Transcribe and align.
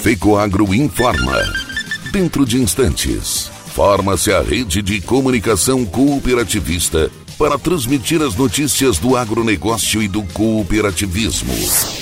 FECOAGRO 0.00 0.74
informa. 0.74 1.42
Dentro 2.10 2.46
de 2.46 2.56
instantes, 2.56 3.50
forma-se 3.74 4.32
a 4.32 4.40
rede 4.40 4.80
de 4.80 4.98
comunicação 4.98 5.84
cooperativista 5.84 7.10
para 7.36 7.58
transmitir 7.58 8.22
as 8.22 8.34
notícias 8.34 8.96
do 8.96 9.14
agronegócio 9.14 10.02
e 10.02 10.08
do 10.08 10.22
cooperativismo. 10.22 11.52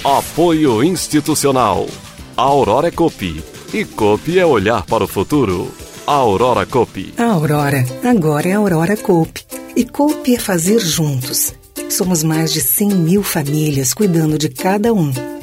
Apoio 0.04 0.84
institucional. 0.84 1.88
A 2.36 2.42
Aurora 2.42 2.86
é 2.86 2.92
Copi. 2.92 3.42
E 3.74 3.84
Copi 3.84 4.38
é 4.38 4.46
olhar 4.46 4.86
para 4.86 5.02
o 5.02 5.08
futuro. 5.08 5.68
A 6.06 6.12
Aurora 6.12 6.64
Copi. 6.64 7.12
A 7.18 7.24
Aurora, 7.24 7.84
agora 8.04 8.48
é 8.48 8.52
a 8.52 8.58
Aurora 8.58 8.96
Copi. 8.96 9.44
E 9.74 9.84
Copi 9.84 10.36
é 10.36 10.38
fazer 10.38 10.78
juntos. 10.78 11.52
Somos 11.90 12.22
mais 12.22 12.52
de 12.52 12.60
100 12.60 12.90
mil 12.90 13.24
famílias 13.24 13.92
cuidando 13.92 14.38
de 14.38 14.48
cada 14.48 14.94
um. 14.94 15.12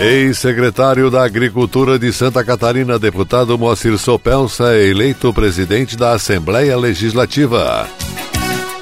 Ex-secretário 0.00 1.10
da 1.10 1.22
Agricultura 1.22 1.98
de 1.98 2.10
Santa 2.10 2.42
Catarina, 2.42 2.98
deputado 2.98 3.58
Moacir 3.58 3.98
Sopelsa, 3.98 4.74
eleito 4.74 5.30
presidente 5.30 5.94
da 5.94 6.12
Assembleia 6.12 6.74
Legislativa. 6.74 7.86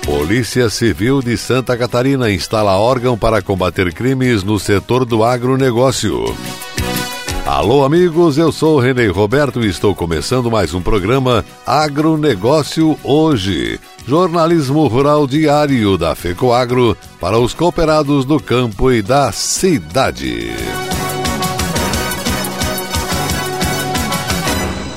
Polícia 0.06 0.70
Civil 0.70 1.20
de 1.20 1.37
Santa 1.37 1.77
Catarina 1.77 2.31
instala 2.31 2.78
órgão 2.78 3.19
para 3.19 3.43
combater 3.43 3.93
crimes 3.93 4.45
no 4.45 4.61
setor 4.61 5.05
do 5.05 5.25
agronegócio. 5.25 6.25
Alô, 7.45 7.84
amigos, 7.84 8.39
eu 8.39 8.53
sou 8.53 8.78
Renê 8.78 9.09
Roberto 9.09 9.65
e 9.65 9.69
estou 9.69 9.97
começando 9.97 10.48
mais 10.48 10.73
um 10.73 10.81
programa 10.81 11.45
Agronegócio 11.67 12.97
Hoje. 13.03 13.81
Jornalismo 14.06 14.87
Rural 14.87 15.27
Diário 15.27 15.98
da 15.98 16.15
FECOAGro 16.15 16.97
para 17.21 17.37
os 17.41 17.55
cooperados 17.55 18.25
do 18.25 18.39
campo 18.39 18.93
e 18.93 19.03
da 19.03 19.33
cidade. 19.33 20.53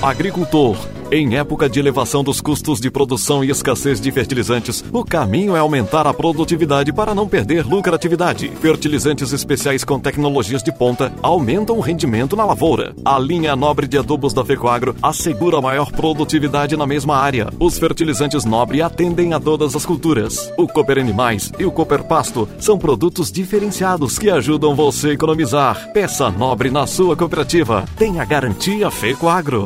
Agricultor 0.04 1.01
em 1.12 1.36
época 1.36 1.70
de 1.70 1.78
elevação 1.78 2.24
dos 2.24 2.40
custos 2.40 2.80
de 2.80 2.90
produção 2.90 3.44
e 3.44 3.50
escassez 3.50 4.00
de 4.00 4.10
fertilizantes, 4.12 4.82
o 4.94 5.04
caminho 5.04 5.56
é 5.58 5.60
aumentar 5.60 6.08
a 6.08 6.14
produtividade 6.14 6.94
para 6.94 7.14
não 7.14 7.28
perder 7.28 7.66
lucratividade. 7.66 8.50
Fertilizantes 8.62 9.34
especiais 9.34 9.84
com 9.84 10.00
tecnologias 10.00 10.64
de 10.64 10.72
ponta 10.72 11.12
aumentam 11.22 11.78
o 11.78 11.82
rendimento 11.82 12.36
na 12.38 12.46
lavoura. 12.46 12.96
A 13.04 13.20
linha 13.20 13.58
nobre 13.58 13.88
de 13.88 13.98
adubos 13.98 14.34
da 14.34 14.46
Fecoagro 14.46 14.96
assegura 15.02 15.60
maior 15.60 15.92
produtividade 15.92 16.78
na 16.78 16.88
mesma 16.88 17.18
área. 17.18 17.50
Os 17.60 17.78
fertilizantes 17.78 18.46
nobre 18.46 18.82
atendem 18.82 19.34
a 19.34 19.40
todas 19.40 19.76
as 19.76 19.86
culturas. 19.86 20.50
O 20.58 20.66
Cooper 20.66 20.98
Animais 20.98 21.52
e 21.60 21.66
o 21.66 21.72
Cooper 21.72 22.06
Pasto 22.06 22.48
são 22.58 22.78
produtos 22.78 23.30
diferenciados 23.30 24.18
que 24.18 24.30
ajudam 24.30 24.74
você 24.74 25.10
a 25.10 25.14
economizar. 25.14 25.92
Peça 25.92 26.30
nobre 26.30 26.72
na 26.72 26.88
sua 26.88 27.18
cooperativa. 27.18 27.84
Tenha 27.98 28.24
garantia 28.24 28.90
Fecoagro. 28.90 29.66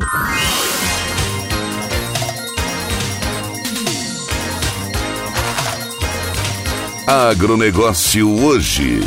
Agronegócio 7.08 8.28
hoje. 8.44 9.00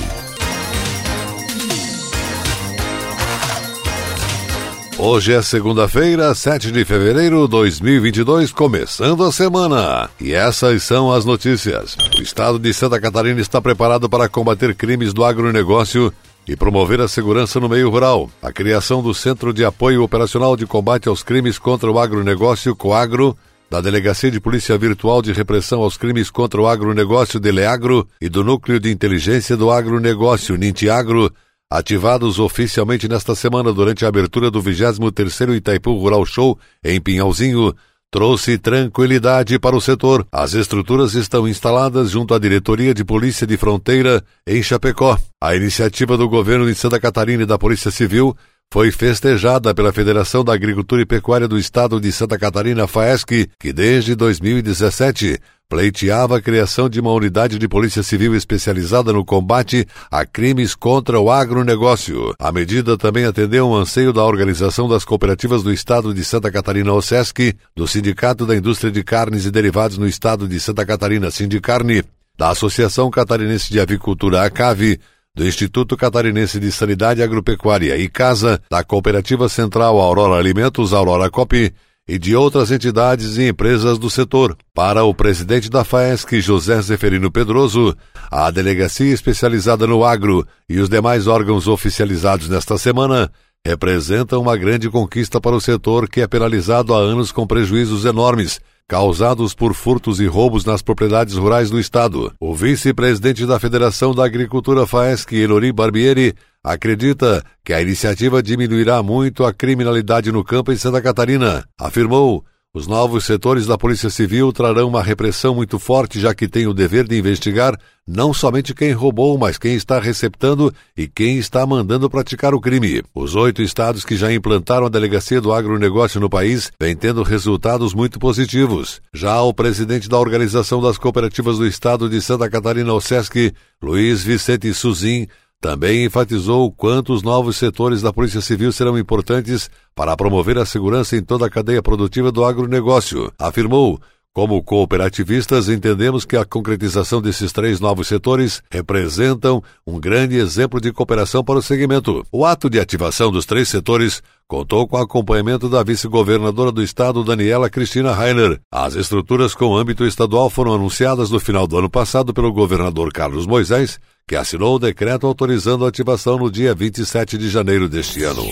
Hoje 4.97 5.33
é 5.33 5.43
segunda-feira, 5.43 6.33
7 6.33 6.71
de 6.71 6.85
fevereiro 6.85 7.43
de 7.43 7.49
2022, 7.49 8.53
começando 8.53 9.25
a 9.25 9.33
semana. 9.33 10.09
E 10.21 10.33
essas 10.33 10.85
são 10.85 11.13
as 11.13 11.25
notícias. 11.25 11.97
O 12.17 12.23
estado 12.23 12.57
de 12.61 12.73
Santa 12.73 13.01
Catarina 13.01 13.41
está 13.41 13.61
preparado 13.61 14.09
para 14.09 14.29
combater 14.29 14.77
crimes 14.77 15.13
do 15.13 15.25
agronegócio 15.25 16.15
e 16.47 16.55
promover 16.55 17.01
a 17.01 17.09
segurança 17.09 17.59
no 17.59 17.69
meio 17.69 17.91
rural. 17.91 18.31
A 18.41 18.53
criação 18.53 19.03
do 19.03 19.13
Centro 19.13 19.53
de 19.53 19.65
Apoio 19.65 20.05
Operacional 20.05 20.57
de 20.57 20.67
Combate 20.67 21.09
aos 21.09 21.25
Crimes 21.25 21.59
contra 21.59 21.91
o 21.91 21.99
Agronegócio, 21.99 22.77
COAGRO, 22.77 23.37
da 23.71 23.81
Delegacia 23.81 24.31
de 24.31 24.41
Polícia 24.41 24.77
Virtual 24.79 25.21
de 25.21 25.33
Repressão 25.33 25.83
aos 25.83 25.97
Crimes 25.97 26.31
contra 26.31 26.61
o 26.61 26.67
Agronegócio 26.67 27.39
Deleagro 27.39 28.09
e 28.21 28.29
do 28.29 28.43
Núcleo 28.43 28.81
de 28.81 28.91
Inteligência 28.91 29.57
do 29.57 29.71
Agronegócio 29.71 30.57
Nintiagro, 30.57 31.31
ativados 31.71 32.39
oficialmente 32.39 33.07
nesta 33.09 33.35
semana 33.35 33.73
durante 33.73 34.05
a 34.05 34.09
abertura 34.09 34.51
do 34.51 34.63
23º 34.63 35.55
Itaipu 35.55 35.93
Rural 35.99 36.25
Show 36.25 36.59
em 36.83 36.99
Pinhalzinho, 36.99 37.75
trouxe 38.11 38.57
tranquilidade 38.57 39.59
para 39.59 39.77
o 39.77 39.81
setor. 39.81 40.27
As 40.33 40.55
estruturas 40.55 41.15
estão 41.15 41.47
instaladas 41.47 42.11
junto 42.11 42.33
à 42.33 42.39
Diretoria 42.39 42.95
de 42.95 43.05
Polícia 43.05 43.47
de 43.47 43.59
Fronteira 43.59 44.25
em 44.47 44.63
Chapecó. 44.63 45.19
A 45.43 45.55
iniciativa 45.55 46.17
do 46.17 46.27
governo 46.27 46.67
de 46.67 46.75
Santa 46.75 46.99
Catarina 46.99 47.43
e 47.43 47.47
da 47.47 47.59
Polícia 47.59 47.91
Civil 47.91 48.35
foi 48.71 48.91
festejada 48.91 49.75
pela 49.75 49.93
Federação 49.93 50.45
da 50.45 50.53
Agricultura 50.53 51.01
e 51.01 51.07
Pecuária 51.07 51.49
do 51.49 51.59
Estado 51.59 51.99
de 51.99 52.13
Santa 52.13 52.39
Catarina, 52.39 52.87
FAESC, 52.87 53.49
que 53.59 53.73
desde 53.73 54.15
2017 54.15 55.39
pleiteava 55.71 56.37
a 56.37 56.41
criação 56.41 56.89
de 56.89 57.01
uma 57.01 57.13
unidade 57.13 57.59
de 57.59 57.67
polícia 57.67 58.03
civil 58.03 58.35
especializada 58.35 59.13
no 59.13 59.25
combate 59.25 59.87
a 60.11 60.25
crimes 60.25 60.75
contra 60.75 61.19
o 61.19 61.31
agronegócio. 61.31 62.35
A 62.39 62.53
medida 62.53 62.97
também 62.97 63.25
atendeu 63.25 63.69
um 63.69 63.75
anseio 63.75 64.13
da 64.13 64.25
Organização 64.25 64.87
das 64.87 65.05
Cooperativas 65.05 65.63
do 65.63 65.73
Estado 65.73 66.13
de 66.13 66.25
Santa 66.25 66.51
Catarina, 66.51 66.93
OSESC, 66.93 67.55
do 67.75 67.87
Sindicato 67.87 68.45
da 68.45 68.57
Indústria 68.57 68.91
de 68.91 69.03
Carnes 69.03 69.47
e 69.47 69.51
Derivados 69.51 69.97
no 69.97 70.07
Estado 70.07 70.47
de 70.47 70.61
Santa 70.61 70.85
Catarina, 70.85 71.31
Sindicarne, 71.31 72.03
da 72.37 72.51
Associação 72.51 73.11
Catarinense 73.11 73.71
de 73.71 73.81
Avicultura, 73.81 74.45
ACAVE, 74.45 75.01
do 75.39 75.47
Instituto 75.47 75.97
Catarinense 75.97 76.59
de 76.59 76.73
Sanidade 76.73 77.23
Agropecuária 77.23 77.97
e 77.97 78.09
Casa, 78.09 78.61
da 78.69 78.83
Cooperativa 78.83 79.49
Central 79.49 80.01
Aurora 80.01 80.35
Alimentos, 80.35 80.93
Aurora 80.93 81.31
Cop, 81.31 81.73
e 82.09 82.19
de 82.19 82.35
outras 82.35 82.73
entidades 82.73 83.37
e 83.37 83.47
empresas 83.47 83.99
do 83.99 84.11
setor. 84.11 84.57
Para 84.75 85.05
o 85.05 85.15
presidente 85.15 85.71
da 85.71 85.85
FAESC, 85.85 86.41
José 86.41 86.83
Zeferino 86.83 87.31
Pedroso, 87.31 87.97
a 88.29 88.51
delegacia 88.51 89.15
especializada 89.15 89.87
no 89.87 90.05
agro 90.05 90.45
e 90.69 90.81
os 90.81 90.89
demais 90.89 91.29
órgãos 91.29 91.69
oficializados 91.69 92.49
nesta 92.49 92.77
semana 92.77 93.31
representam 93.65 94.43
uma 94.43 94.57
grande 94.57 94.91
conquista 94.91 95.41
para 95.41 95.55
o 95.55 95.61
setor 95.61 96.09
que 96.09 96.21
é 96.21 96.27
penalizado 96.27 96.93
há 96.93 96.99
anos 96.99 97.31
com 97.31 97.47
prejuízos 97.47 98.05
enormes 98.05 98.61
causados 98.89 99.53
por 99.53 99.75
furtos 99.75 100.19
e 100.19 100.27
roubos 100.27 100.65
nas 100.65 100.81
propriedades 100.81 101.35
rurais 101.35 101.69
do 101.69 101.79
Estado. 101.79 102.33
O 102.41 102.55
vice-presidente 102.55 103.45
da 103.45 103.61
Federação 103.61 104.15
da 104.15 104.25
Agricultura 104.25 104.87
FAESC, 104.87 105.33
Elori 105.35 105.71
Barbieri, 105.71 106.35
acredita 106.65 107.45
que 107.63 107.75
a 107.75 107.83
iniciativa 107.83 108.43
diminuirá 108.43 109.03
muito 109.03 109.45
a 109.45 109.53
criminalidade 109.53 110.33
no 110.33 110.43
campo 110.43 110.73
em 110.73 110.77
Santa 110.77 111.03
Catarina. 111.03 111.67
Afirmou 111.79 112.43
os 112.75 112.87
novos 112.87 113.25
setores 113.25 113.67
da 113.67 113.79
Polícia 113.79 114.11
Civil 114.11 114.53
trarão 114.53 114.89
uma 114.89 115.03
repressão 115.03 115.55
muito 115.55 115.79
forte, 115.79 116.21
já 116.21 116.35
que 116.35 116.47
tem 116.47 116.67
o 116.67 116.75
dever 116.75 117.09
de 117.09 117.17
investigar 117.17 117.79
não 118.07 118.33
somente 118.33 118.75
quem 118.75 118.93
roubou, 118.93 119.37
mas 119.39 119.59
quem 119.59 119.75
está 119.75 119.99
receptando 119.99 120.73
e 120.97 121.07
quem 121.07 121.39
está 121.39 121.67
mandando 121.67 122.09
praticar 122.09 122.55
o 122.55 122.61
crime. 122.61 123.03
Os 123.15 123.35
oito 123.35 123.63
estados 123.63 124.05
que 124.05 124.17
já 124.17 124.33
implantaram 124.33 124.87
a 124.87 124.91
delegacia 124.91 125.41
do 125.41 125.53
agronegócio 125.53 126.21
no 126.21 126.29
país 126.29 126.71
vêm 126.81 126.95
tendo 126.95 127.23
resultados 127.23 127.95
muito 127.95 128.19
positivos. 128.19 129.01
Já 129.13 129.41
o 129.43 129.53
presidente 129.53 130.09
da 130.09 130.19
Organização 130.19 130.81
das 130.81 130.99
Cooperativas 130.99 131.59
do 131.59 131.67
Estado 131.67 132.09
de 132.09 132.21
Santa 132.21 132.49
Catarina, 132.51 132.93
o 132.93 133.01
SESC, 133.01 133.53
Luiz 133.83 134.23
Vicente 134.23 134.73
Suzin, 134.75 135.27
também 135.61 136.05
enfatizou 136.05 136.71
quanto 136.71 137.13
os 137.13 137.23
novos 137.23 137.57
setores 137.57 138.01
da 138.01 138.13
Polícia 138.13 138.41
Civil 138.41 138.71
serão 138.73 138.99
importantes 138.99 139.69
para 139.95 140.17
promover 140.17 140.57
a 140.59 140.65
segurança 140.65 141.17
em 141.17 141.23
toda 141.23 141.47
a 141.47 141.51
cadeia 141.51 141.83
produtiva 141.83 142.31
do 142.31 142.45
agronegócio. 142.45 143.33
Afirmou 143.39 144.01
como 144.39 144.63
cooperativistas, 144.63 145.69
entendemos 145.69 146.25
que 146.25 146.37
a 146.37 146.45
concretização 146.45 147.21
desses 147.21 147.51
três 147.51 147.81
novos 147.81 148.07
setores 148.07 148.63
representam 148.71 149.61
um 149.85 149.99
grande 149.99 150.37
exemplo 150.37 150.81
de 150.81 150.93
cooperação 150.93 151.43
para 151.43 151.59
o 151.59 151.63
segmento. 151.63 152.25
O 152.31 152.47
ato 152.47 152.71
de 152.71 152.79
ativação 152.79 153.33
dos 153.33 153.45
três 153.45 153.69
setores 153.69 154.23
contou 154.47 154.87
com 154.87 154.97
o 154.97 155.01
acompanhamento 155.01 155.69
da 155.69 155.83
vice-governadora 155.83 156.71
do 156.71 156.85
estado, 156.85 157.25
Daniela 157.25 157.69
Cristina 157.69 158.15
Rainer. 158.15 158.61
As 158.71 158.95
estruturas 158.95 159.57
com 159.57 159.77
âmbito 159.77 160.07
estadual 160.07 160.49
foram 160.49 160.73
anunciadas 160.73 161.33
no 161.33 161.41
final 161.41 161.67
do 161.67 161.77
ano 161.77 161.91
passado 161.91 162.33
pelo 162.33 162.53
governador 162.53 163.13
Carlos 163.13 163.45
Moisés, 163.45 163.99
que 164.25 164.37
assinou 164.37 164.77
o 164.77 164.79
decreto 164.79 165.27
autorizando 165.27 165.85
a 165.85 165.89
ativação 165.89 166.39
no 166.39 166.49
dia 166.49 166.73
27 166.77 167.37
de 167.37 167.49
janeiro 167.49 167.89
deste 167.89 168.23
ano. 168.23 168.45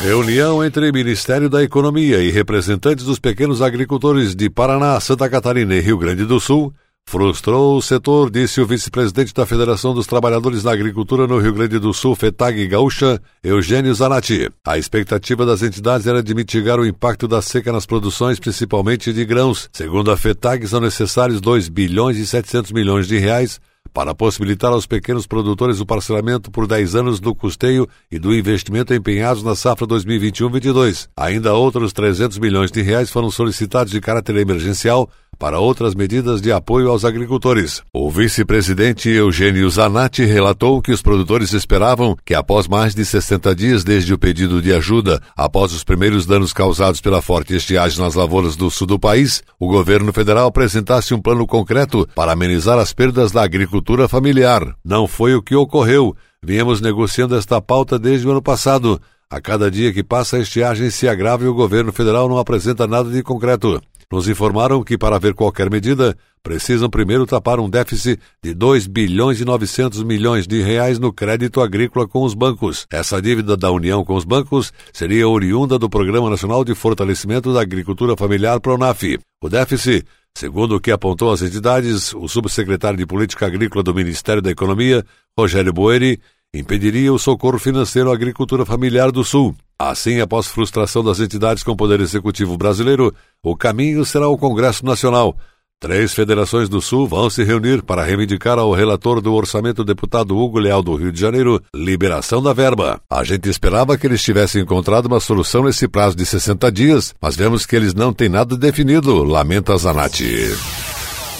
Reunião 0.00 0.64
entre 0.64 0.92
Ministério 0.92 1.48
da 1.48 1.62
Economia 1.62 2.22
e 2.22 2.30
representantes 2.30 3.04
dos 3.04 3.18
pequenos 3.18 3.62
agricultores 3.62 4.34
de 4.34 4.50
Paraná, 4.50 4.98
Santa 5.00 5.28
Catarina 5.28 5.74
e 5.74 5.80
Rio 5.80 5.96
Grande 5.96 6.24
do 6.24 6.38
Sul 6.38 6.74
frustrou 7.06 7.76
o 7.76 7.82
setor, 7.82 8.30
disse 8.30 8.60
o 8.60 8.66
vice-presidente 8.66 9.32
da 9.34 9.46
Federação 9.46 9.94
dos 9.94 10.06
Trabalhadores 10.06 10.62
da 10.62 10.72
Agricultura 10.72 11.26
no 11.26 11.38
Rio 11.38 11.52
Grande 11.52 11.78
do 11.78 11.92
Sul, 11.92 12.16
FETAG 12.16 12.66
Gaúcha, 12.66 13.20
Eugênio 13.42 13.94
Zanatti. 13.94 14.50
A 14.66 14.78
expectativa 14.78 15.44
das 15.44 15.62
entidades 15.62 16.06
era 16.06 16.22
de 16.22 16.34
mitigar 16.34 16.80
o 16.80 16.86
impacto 16.86 17.28
da 17.28 17.40
seca 17.42 17.72
nas 17.72 17.86
produções, 17.86 18.40
principalmente 18.40 19.12
de 19.12 19.24
grãos. 19.24 19.68
Segundo 19.72 20.10
a 20.10 20.16
FETAG, 20.16 20.66
são 20.66 20.80
necessários 20.80 21.40
2 21.40 21.68
bilhões 21.68 22.16
e 22.16 22.26
700 22.26 22.72
milhões 22.72 23.06
de 23.06 23.18
reais 23.18 23.60
para 23.94 24.12
possibilitar 24.12 24.72
aos 24.72 24.86
pequenos 24.86 25.24
produtores 25.24 25.78
o 25.78 25.86
parcelamento 25.86 26.50
por 26.50 26.66
10 26.66 26.96
anos 26.96 27.20
do 27.20 27.32
custeio 27.32 27.88
e 28.10 28.18
do 28.18 28.34
investimento 28.34 28.92
empenhados 28.92 29.44
na 29.44 29.54
safra 29.54 29.86
2021-22. 29.86 31.08
Ainda 31.16 31.54
outros 31.54 31.92
300 31.92 32.38
milhões 32.38 32.72
de 32.72 32.82
reais 32.82 33.08
foram 33.08 33.30
solicitados 33.30 33.92
de 33.92 34.00
caráter 34.00 34.36
emergencial 34.36 35.08
para 35.38 35.58
outras 35.58 35.94
medidas 35.94 36.40
de 36.40 36.52
apoio 36.52 36.90
aos 36.90 37.04
agricultores. 37.04 37.82
O 37.92 38.10
vice-presidente 38.10 39.08
Eugênio 39.08 39.68
Zanatti 39.70 40.24
relatou 40.24 40.80
que 40.80 40.92
os 40.92 41.02
produtores 41.02 41.52
esperavam 41.52 42.16
que, 42.24 42.34
após 42.34 42.68
mais 42.68 42.94
de 42.94 43.04
60 43.04 43.54
dias 43.54 43.84
desde 43.84 44.12
o 44.12 44.18
pedido 44.18 44.62
de 44.62 44.72
ajuda, 44.72 45.20
após 45.36 45.72
os 45.72 45.84
primeiros 45.84 46.26
danos 46.26 46.52
causados 46.52 47.00
pela 47.00 47.22
forte 47.22 47.54
estiagem 47.54 48.00
nas 48.00 48.14
lavouras 48.14 48.56
do 48.56 48.70
sul 48.70 48.86
do 48.86 48.98
país, 48.98 49.42
o 49.58 49.68
governo 49.68 50.12
federal 50.12 50.46
apresentasse 50.46 51.14
um 51.14 51.20
plano 51.20 51.46
concreto 51.46 52.08
para 52.14 52.32
amenizar 52.32 52.78
as 52.78 52.92
perdas 52.92 53.32
da 53.32 53.42
agricultura 53.42 54.08
familiar. 54.08 54.74
Não 54.84 55.06
foi 55.06 55.34
o 55.34 55.42
que 55.42 55.54
ocorreu. 55.54 56.16
Viemos 56.42 56.80
negociando 56.80 57.36
esta 57.36 57.60
pauta 57.60 57.98
desde 57.98 58.26
o 58.26 58.30
ano 58.30 58.42
passado. 58.42 59.00
A 59.30 59.40
cada 59.40 59.70
dia 59.70 59.92
que 59.92 60.04
passa, 60.04 60.36
a 60.36 60.40
estiagem 60.40 60.90
se 60.90 61.08
agrava 61.08 61.44
e 61.44 61.48
o 61.48 61.54
governo 61.54 61.92
federal 61.92 62.28
não 62.28 62.38
apresenta 62.38 62.86
nada 62.86 63.10
de 63.10 63.22
concreto 63.22 63.80
nos 64.10 64.28
informaram 64.28 64.82
que, 64.82 64.98
para 64.98 65.18
ver 65.18 65.34
qualquer 65.34 65.70
medida, 65.70 66.16
precisam 66.42 66.90
primeiro 66.90 67.26
tapar 67.26 67.58
um 67.58 67.70
déficit 67.70 68.20
de 68.42 68.52
2 68.52 68.86
bilhões 68.86 69.40
e 69.40 69.44
900 69.44 70.02
milhões 70.02 70.46
de 70.46 70.62
reais 70.62 70.98
no 70.98 71.12
crédito 71.12 71.60
agrícola 71.60 72.06
com 72.06 72.22
os 72.22 72.34
bancos. 72.34 72.86
Essa 72.92 73.20
dívida 73.20 73.56
da 73.56 73.70
União 73.70 74.04
com 74.04 74.14
os 74.14 74.24
bancos 74.24 74.72
seria 74.92 75.26
oriunda 75.26 75.78
do 75.78 75.88
Programa 75.88 76.28
Nacional 76.28 76.64
de 76.64 76.74
Fortalecimento 76.74 77.52
da 77.52 77.62
Agricultura 77.62 78.16
Familiar 78.16 78.60
PRONAF. 78.60 79.18
O 79.42 79.48
déficit, 79.48 80.04
segundo 80.36 80.76
o 80.76 80.80
que 80.80 80.90
apontou 80.90 81.32
as 81.32 81.40
entidades, 81.40 82.12
o 82.12 82.28
subsecretário 82.28 82.98
de 82.98 83.06
Política 83.06 83.46
Agrícola 83.46 83.82
do 83.82 83.94
Ministério 83.94 84.42
da 84.42 84.50
Economia, 84.50 85.04
Rogério 85.36 85.72
Boeri, 85.72 86.20
impediria 86.54 87.12
o 87.12 87.18
socorro 87.18 87.58
financeiro 87.58 88.10
à 88.10 88.14
agricultura 88.14 88.64
familiar 88.64 89.10
do 89.10 89.24
Sul. 89.24 89.54
Assim, 89.78 90.20
após 90.20 90.46
frustração 90.46 91.02
das 91.02 91.18
entidades 91.18 91.64
com 91.64 91.76
Poder 91.76 92.00
Executivo 92.00 92.56
brasileiro, 92.56 93.12
o 93.42 93.56
caminho 93.56 94.04
será 94.04 94.28
o 94.28 94.38
Congresso 94.38 94.86
Nacional. 94.86 95.36
Três 95.80 96.14
federações 96.14 96.68
do 96.68 96.80
Sul 96.80 97.06
vão 97.06 97.28
se 97.28 97.42
reunir 97.44 97.82
para 97.82 98.04
reivindicar 98.04 98.58
ao 98.58 98.72
relator 98.72 99.20
do 99.20 99.34
orçamento, 99.34 99.84
deputado 99.84 100.34
Hugo 100.34 100.58
Leal 100.58 100.82
do 100.82 100.94
Rio 100.94 101.12
de 101.12 101.20
Janeiro, 101.20 101.60
liberação 101.74 102.42
da 102.42 102.54
verba. 102.54 103.00
A 103.10 103.22
gente 103.22 103.50
esperava 103.50 103.98
que 103.98 104.06
eles 104.06 104.22
tivessem 104.22 104.62
encontrado 104.62 105.06
uma 105.06 105.20
solução 105.20 105.64
nesse 105.64 105.86
prazo 105.86 106.16
de 106.16 106.24
60 106.24 106.72
dias, 106.72 107.14
mas 107.20 107.36
vemos 107.36 107.66
que 107.66 107.76
eles 107.76 107.92
não 107.92 108.14
têm 108.14 108.28
nada 108.28 108.56
definido, 108.56 109.22
lamenta 109.24 109.76
Zanatti. 109.76 110.54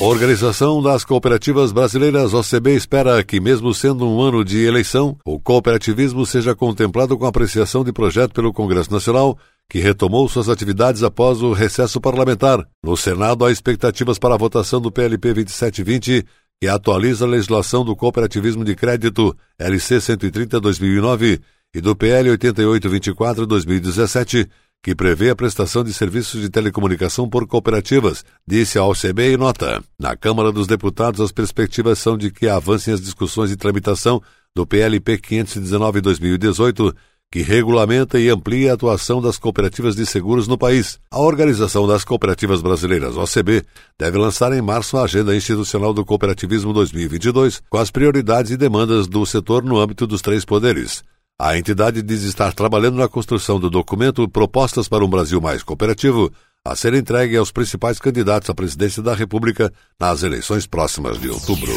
Organização 0.01 0.83
das 0.83 1.05
Cooperativas 1.05 1.71
Brasileiras 1.71 2.35
OCB 2.35 2.75
espera 2.75 3.23
que, 3.23 3.41
mesmo 3.41 3.73
sendo 3.73 4.09
um 4.09 4.21
ano 4.21 4.45
de 4.45 4.65
eleição, 4.65 5.17
o 5.25 5.39
cooperativismo 5.39 6.27
seja 6.27 6.53
contemplado 6.53 7.17
com 7.17 7.25
apreciação 7.25 7.85
de 7.85 7.93
projeto 7.93 8.33
pelo 8.33 8.53
Congresso 8.53 8.93
Nacional, 8.93 9.39
que 9.71 9.79
retomou 9.79 10.29
suas 10.29 10.49
atividades 10.49 11.05
após 11.05 11.43
o 11.43 11.53
recesso 11.53 12.01
parlamentar. 12.01 12.67
No 12.83 12.97
Senado, 12.97 13.45
há 13.45 13.53
expectativas 13.53 14.19
para 14.19 14.35
a 14.35 14.39
votação 14.39 14.81
do 14.81 14.91
PLP 14.91 15.33
2720, 15.33 16.27
que 16.61 16.69
atualiza 16.69 17.25
a 17.25 17.29
legislação 17.29 17.85
do 17.85 17.95
cooperativismo 17.95 18.65
de 18.65 18.75
crédito 18.75 19.33
LC 19.61 19.99
130-2009 19.99 21.41
e 21.73 21.81
do 21.81 21.95
PL 21.95 22.37
8824-2017, 22.37 24.49
que 24.85 24.95
prevê 24.95 25.31
a 25.31 25.35
prestação 25.35 25.83
de 25.83 25.95
serviços 25.95 26.43
de 26.43 26.51
telecomunicação 26.51 27.27
por 27.27 27.47
cooperativas, 27.47 28.23
disse 28.47 28.79
a 28.79 28.85
OCB 28.85 29.33
em 29.33 29.37
nota. 29.39 29.83
Na 29.99 30.15
Câmara 30.15 30.53
dos 30.53 30.67
Deputados, 30.67 31.23
as 31.23 31.33
perspectivas 31.33 31.99
são 31.99 32.19
de 32.19 32.31
que 32.31 32.47
avancem 32.49 32.93
as 32.93 33.01
discussões 33.01 33.49
de 33.49 33.57
tramitação 33.57 34.21
do 34.55 34.67
PLP 34.67 35.17
519-2018, 35.17 36.95
que 37.33 37.41
regulamenta 37.41 38.21
e 38.21 38.29
amplia 38.29 38.73
a 38.73 38.75
atuação 38.75 39.23
das 39.23 39.39
cooperativas 39.39 39.97
de 39.97 40.05
seguros 40.05 40.47
no 40.47 40.59
país. 40.59 41.01
A 41.11 41.19
Organização 41.19 41.87
das 41.87 42.05
Cooperativas 42.05 42.61
Brasileiras, 42.61 43.17
OCB, 43.17 43.65
deve 43.99 44.19
lançar 44.19 44.53
em 44.53 44.61
março 44.61 44.99
a 44.99 45.05
Agenda 45.05 45.35
Institucional 45.35 45.95
do 45.95 46.05
Cooperativismo 46.05 46.75
2022, 46.75 47.63
com 47.71 47.79
as 47.79 47.91
prioridades 47.91 48.51
e 48.51 48.57
demandas 48.59 49.09
do 49.09 49.25
setor 49.25 49.65
no 49.65 49.81
âmbito 49.81 50.07
dos 50.07 50.21
três 50.21 50.45
poderes. 50.45 51.03
A 51.39 51.59
entidade 51.59 52.01
diz 52.01 52.23
estar 52.23 52.53
trabalhando 52.53 52.97
na 52.97 53.09
construção 53.09 53.59
do 53.59 53.69
documento 53.69 54.29
Propostas 54.29 54.87
para 54.87 55.05
um 55.05 55.09
Brasil 55.09 55.41
Mais 55.41 55.65
Cooperativo, 55.65 56.31
a 56.65 56.77
ser 56.77 56.95
entregue 56.95 57.37
aos 57.37 57.51
principais 57.51 57.99
candidatos 57.99 58.49
à 58.49 58.55
presidência 58.55 59.03
da 59.03 59.15
República 59.15 59.73
nas 60.01 60.23
eleições 60.23 60.65
próximas 60.65 61.21
de 61.21 61.29
outubro. 61.29 61.73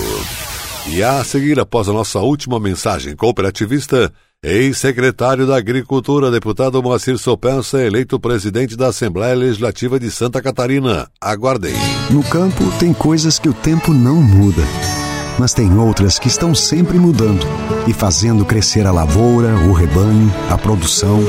E 0.90 1.02
a 1.04 1.24
seguir, 1.24 1.60
após 1.60 1.90
a 1.90 1.94
nossa 1.94 2.20
última 2.20 2.60
mensagem 2.60 3.16
cooperativista, 3.16 4.14
ex-secretário 4.44 5.48
da 5.48 5.58
Agricultura, 5.58 6.30
deputado 6.30 6.82
Moacir 6.84 7.18
Sopensa, 7.18 7.82
eleito 7.82 8.20
presidente 8.20 8.78
da 8.78 8.90
Assembleia 8.90 9.36
Legislativa 9.36 10.00
de 10.00 10.12
Santa 10.12 10.40
Catarina. 10.40 11.10
Aguardem. 11.20 11.74
No 12.12 12.24
campo, 12.24 12.64
tem 12.78 12.94
coisas 12.94 13.40
que 13.40 13.50
o 13.50 13.54
tempo 13.56 13.92
não 13.92 14.22
muda 14.22 14.62
mas 15.38 15.54
tem 15.54 15.78
outras 15.78 16.20
que 16.20 16.28
estão 16.28 16.54
sempre 16.54 16.98
mudando 16.98 17.46
e 17.88 17.94
fazendo 17.94 18.46
crescer 18.46 18.86
a 18.86 18.92
lavoura, 18.92 19.56
o 19.68 19.74
rebanho, 19.74 20.32
a 20.50 20.58
produção. 20.58 21.20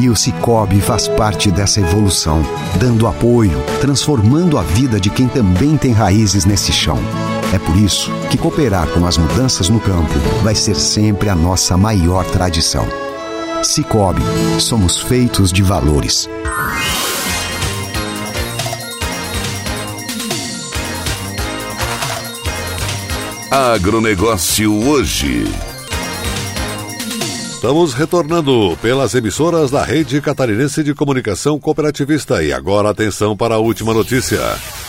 E 0.00 0.08
o 0.08 0.16
Cicobi 0.16 0.80
faz 0.80 1.08
parte 1.08 1.50
dessa 1.50 1.80
evolução, 1.80 2.42
dando 2.78 3.06
apoio, 3.06 3.62
transformando 3.80 4.58
a 4.58 4.62
vida 4.62 5.00
de 5.00 5.10
quem 5.10 5.28
também 5.28 5.76
tem 5.76 5.92
raízes 5.92 6.44
nesse 6.44 6.72
chão. 6.72 6.98
É 7.52 7.58
por 7.58 7.76
isso 7.76 8.10
que 8.30 8.38
cooperar 8.38 8.86
com 8.88 9.06
as 9.06 9.18
mudanças 9.18 9.68
no 9.68 9.80
campo 9.80 10.14
vai 10.42 10.54
ser 10.54 10.76
sempre 10.76 11.28
a 11.28 11.34
nossa 11.34 11.76
maior 11.76 12.24
tradição. 12.26 12.86
Cicobi, 13.62 14.22
somos 14.58 14.98
feitos 14.98 15.52
de 15.52 15.62
valores. 15.62 16.28
Agronegócio 23.50 24.72
hoje. 24.88 25.42
Estamos 27.52 27.94
retornando 27.94 28.78
pelas 28.80 29.12
emissoras 29.16 29.72
da 29.72 29.82
Rede 29.82 30.20
Catarinense 30.20 30.84
de 30.84 30.94
Comunicação 30.94 31.58
Cooperativista 31.58 32.44
e 32.44 32.52
agora 32.52 32.90
atenção 32.90 33.36
para 33.36 33.56
a 33.56 33.58
última 33.58 33.92
notícia. 33.92 34.38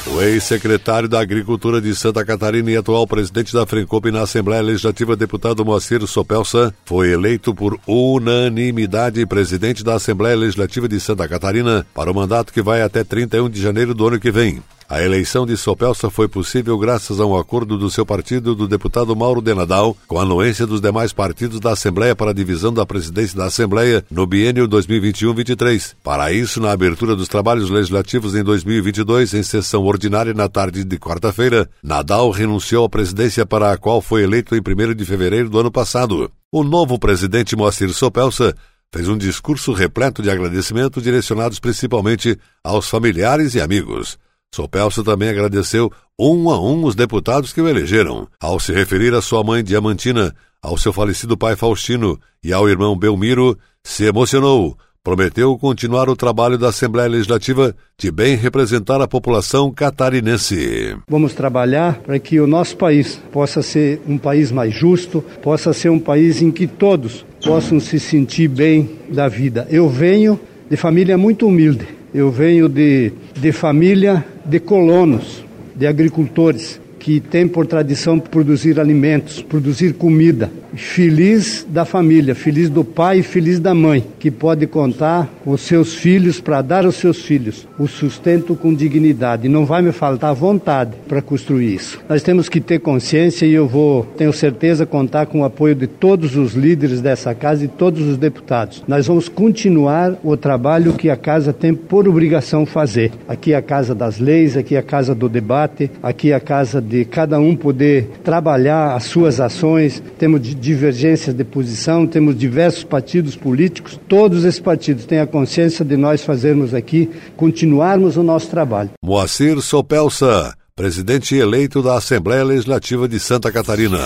O 0.06 0.22
ex-secretário 0.22 1.10
da 1.10 1.20
Agricultura 1.20 1.82
de 1.82 1.96
Santa 1.96 2.24
Catarina 2.24 2.70
e 2.70 2.78
atual 2.78 3.08
presidente 3.08 3.52
da 3.52 3.66
Frencope 3.66 4.12
na 4.12 4.22
Assembleia 4.22 4.62
Legislativa, 4.62 5.16
deputado 5.16 5.66
Moacir 5.66 6.06
Sopelsa, 6.06 6.72
foi 6.86 7.12
eleito 7.12 7.56
por 7.56 7.80
unanimidade 7.88 9.26
presidente 9.26 9.84
da 9.84 9.96
Assembleia 9.96 10.36
Legislativa 10.36 10.88
de 10.88 11.00
Santa 11.00 11.28
Catarina 11.28 11.84
para 11.96 12.12
o 12.12 12.16
mandato 12.16 12.54
que 12.54 12.62
vai 12.62 12.84
até 12.84 13.04
31 13.04 13.50
de 13.50 13.60
janeiro 13.60 13.96
do 13.96 14.08
ano 14.08 14.20
que 14.20 14.30
vem. 14.30 14.62
A 14.92 15.02
eleição 15.02 15.46
de 15.46 15.56
Sopelsa 15.56 16.10
foi 16.10 16.28
possível 16.28 16.78
graças 16.78 17.22
a 17.22 17.26
um 17.26 17.38
acordo 17.38 17.78
do 17.78 17.90
seu 17.90 18.06
partido 18.06 18.54
do 18.54 18.68
deputado 18.68 19.16
Mauro 19.16 19.42
Denadal 19.42 19.96
com 20.06 20.20
a 20.20 20.24
anuência 20.24 20.68
dos 20.68 20.82
demais 20.82 21.14
partidos 21.14 21.62
da 21.62 21.72
Assembleia 21.72 22.14
para 22.14 22.32
a 22.32 22.34
divisão 22.34 22.74
da 22.74 22.86
presidência 22.86 23.38
da 23.38 23.46
Assembleia 23.46 24.04
no 24.12 24.28
biênio 24.28 24.68
2021-23. 24.68 25.96
Para 26.04 26.34
isso, 26.34 26.60
na 26.60 26.74
abertura 26.74 27.16
dos 27.16 27.30
trabalhos 27.30 27.70
legislativos 27.70 28.36
em 28.36 28.44
2022, 28.44 29.34
em 29.34 29.44
sessão 29.44 29.82
ordinária 29.86 30.34
na 30.34 30.50
tarde 30.50 30.84
de 30.84 31.00
quarta-feira, 31.00 31.70
Nadal 31.82 32.30
renunciou 32.30 32.84
à 32.84 32.90
presidência 32.90 33.46
para 33.46 33.72
a 33.72 33.78
qual 33.78 34.02
foi 34.02 34.24
eleito 34.24 34.58
em 34.58 34.60
1 34.60 34.94
de 34.94 35.06
fevereiro 35.06 35.50
do 35.50 35.58
ano 35.58 35.72
passado. 35.72 36.30
O 36.52 36.66
novo 36.66 37.00
presidente 37.00 37.56
Moacir 37.56 37.94
Sopelsa 37.94 38.54
fez 38.94 39.08
um 39.08 39.18
discurso 39.18 39.72
repleto 39.72 40.22
de 40.22 40.30
agradecimentos 40.30 41.02
direcionados 41.02 41.60
principalmente 41.60 42.38
aos 42.62 42.90
familiares 42.90 43.56
e 43.56 43.62
amigos. 43.62 44.20
Sopelso 44.54 45.02
também 45.02 45.30
agradeceu 45.30 45.90
um 46.20 46.50
a 46.50 46.62
um 46.62 46.84
os 46.84 46.94
deputados 46.94 47.54
que 47.54 47.62
o 47.62 47.70
elegeram. 47.70 48.28
Ao 48.38 48.60
se 48.60 48.74
referir 48.74 49.14
à 49.14 49.22
sua 49.22 49.42
mãe 49.46 49.64
Diamantina, 49.64 50.36
ao 50.62 50.78
seu 50.78 50.92
falecido 50.92 51.38
pai 51.38 51.56
Faustino 51.56 52.20
e 52.44 52.52
ao 52.52 52.68
irmão 52.68 52.98
Belmiro, 52.98 53.58
se 53.82 54.04
emocionou, 54.04 54.78
prometeu 55.02 55.58
continuar 55.58 56.10
o 56.10 56.18
trabalho 56.18 56.58
da 56.58 56.68
Assembleia 56.68 57.08
Legislativa 57.08 57.74
de 57.98 58.12
bem 58.12 58.36
representar 58.36 59.00
a 59.00 59.08
população 59.08 59.72
catarinense. 59.72 60.98
Vamos 61.08 61.34
trabalhar 61.34 62.00
para 62.00 62.20
que 62.20 62.38
o 62.38 62.46
nosso 62.46 62.76
país 62.76 63.22
possa 63.32 63.62
ser 63.62 64.02
um 64.06 64.18
país 64.18 64.52
mais 64.52 64.74
justo, 64.74 65.24
possa 65.42 65.72
ser 65.72 65.90
um 65.90 66.00
país 66.00 66.42
em 66.42 66.52
que 66.52 66.68
todos 66.68 67.26
possam 67.42 67.80
se 67.80 67.98
sentir 68.02 68.50
bem 68.50 69.00
da 69.08 69.30
vida. 69.30 69.66
Eu 69.72 69.88
venho 69.88 70.38
de 70.70 70.76
família 70.76 71.18
muito 71.18 71.48
humilde, 71.48 71.88
eu 72.14 72.30
venho 72.30 72.68
de, 72.68 73.12
de 73.40 73.52
família 73.52 74.26
de 74.46 74.60
colonos, 74.60 75.44
de 75.76 75.88
agricultores 75.88 76.80
que 77.00 77.20
tem 77.20 77.48
por 77.48 77.66
tradição 77.66 78.20
produzir 78.20 78.80
alimentos, 78.80 79.42
produzir 79.42 79.94
comida. 79.94 80.52
Feliz 80.74 81.66
da 81.70 81.84
família, 81.84 82.34
feliz 82.34 82.70
do 82.70 82.84
pai 82.84 83.20
e 83.20 83.24
feliz 83.24 83.60
da 83.60 83.74
mãe, 83.74 84.06
que 84.20 84.32
pode 84.32 84.66
contar 84.68 85.30
com 85.44 85.56
seus 85.58 85.94
filhos 85.96 86.40
para 86.40 86.62
dar 86.62 86.86
aos 86.86 86.96
seus 86.96 87.22
filhos 87.22 87.68
o 87.78 87.88
sustento 87.88 88.56
com 88.56 88.74
dignidade. 88.74 89.50
Não 89.50 89.66
vai 89.66 89.82
me 89.82 89.92
faltar 89.92 90.34
vontade 90.34 90.92
para 91.08 91.22
construir 91.22 91.76
isso. 91.76 92.00
Nós 92.08 92.24
temos 92.24 92.48
que 92.48 92.62
ter 92.62 92.80
consciência 92.80 93.46
e 93.46 93.54
eu 93.54 93.68
vou, 93.68 94.06
tenho 94.18 94.32
certeza, 94.32 94.86
contar 94.86 95.26
com 95.26 95.42
o 95.42 95.44
apoio 95.44 95.76
de 95.76 95.88
todos 95.88 96.36
os 96.36 96.54
líderes 96.54 97.02
dessa 97.02 97.34
casa 97.36 97.66
e 97.66 97.68
todos 97.68 98.08
os 98.08 98.18
deputados. 98.18 98.84
Nós 98.88 99.08
vamos 99.08 99.28
continuar 99.28 100.16
o 100.24 100.38
trabalho 100.38 100.94
que 100.94 101.10
a 101.10 101.18
casa 101.18 101.52
tem 101.52 101.74
por 101.74 102.08
obrigação 102.08 102.66
fazer. 102.66 103.12
Aqui 103.28 103.54
é 103.54 103.58
a 103.58 103.62
casa 103.62 103.94
das 103.94 104.20
leis, 104.20 104.56
aqui 104.56 104.76
é 104.76 104.80
a 104.80 104.84
casa 104.84 105.14
do 105.14 105.28
debate, 105.28 105.92
aqui 106.02 106.32
é 106.32 106.36
a 106.36 106.40
casa 106.40 106.82
de 106.82 107.04
cada 107.04 107.40
um 107.40 107.56
poder 107.56 108.10
trabalhar 108.24 108.96
as 108.96 109.04
suas 109.04 109.40
ações. 109.40 110.02
Temos 110.18 110.42
divergências 110.62 111.36
de 111.36 111.44
posição, 111.44 112.06
temos 112.06 112.38
diversos 112.38 112.84
partidos 112.84 113.36
políticos. 113.36 114.00
Todos 114.08 114.46
esses 114.46 114.60
partidos 114.60 115.06
têm 115.06 115.20
a 115.20 115.26
consciência 115.26 115.84
de 115.84 115.98
nós 115.98 116.24
fazermos 116.24 116.74
aqui, 116.74 117.10
continuarmos 117.36 118.16
o 118.16 118.24
nosso 118.24 118.48
trabalho. 118.48 118.92
Moacir 119.04 119.60
Sopelsa, 119.60 120.54
presidente 120.76 121.36
eleito 121.36 121.82
da 121.82 121.98
Assembleia 121.98 122.44
Legislativa 122.44 123.08
de 123.08 123.20
Santa 123.20 123.52
Catarina. 123.52 123.98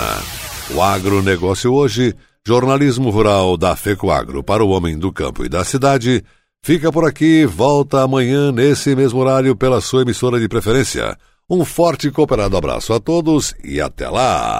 O 0.73 0.81
agronegócio 0.81 1.73
hoje, 1.73 2.15
jornalismo 2.47 3.09
rural 3.09 3.57
da 3.57 3.75
FECOAGro 3.75 4.41
para 4.41 4.63
o 4.63 4.69
homem 4.69 4.97
do 4.97 5.11
campo 5.11 5.43
e 5.43 5.49
da 5.49 5.65
cidade. 5.65 6.23
Fica 6.63 6.91
por 6.91 7.05
aqui, 7.05 7.45
volta 7.45 8.01
amanhã 8.01 8.51
nesse 8.51 8.95
mesmo 8.95 9.19
horário 9.19 9.55
pela 9.55 9.81
sua 9.81 10.03
emissora 10.03 10.39
de 10.39 10.47
preferência. 10.47 11.17
Um 11.49 11.63
forte 11.63 12.07
e 12.07 12.11
cooperado 12.11 12.57
abraço 12.57 12.93
a 12.93 12.99
todos 12.99 13.53
e 13.63 13.79
até 13.79 14.09
lá! 14.09 14.59